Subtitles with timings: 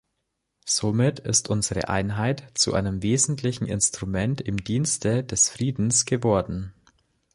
[0.65, 6.73] Somit ist unsere Einheit zu einem wesentlichen Instrument im Dienste des Friedens geworden.